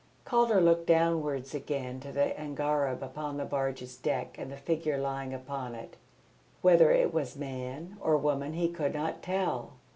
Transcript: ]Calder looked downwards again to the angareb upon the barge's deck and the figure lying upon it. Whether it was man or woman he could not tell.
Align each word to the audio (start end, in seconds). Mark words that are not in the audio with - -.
]Calder 0.25 0.59
looked 0.59 0.87
downwards 0.87 1.53
again 1.53 1.99
to 1.99 2.11
the 2.11 2.33
angareb 2.35 3.03
upon 3.03 3.37
the 3.37 3.45
barge's 3.45 3.95
deck 3.95 4.35
and 4.39 4.51
the 4.51 4.57
figure 4.57 4.97
lying 4.97 5.31
upon 5.31 5.75
it. 5.75 5.95
Whether 6.63 6.89
it 6.89 7.13
was 7.13 7.35
man 7.37 7.97
or 8.01 8.17
woman 8.17 8.53
he 8.53 8.67
could 8.67 8.95
not 8.95 9.21
tell. 9.21 9.73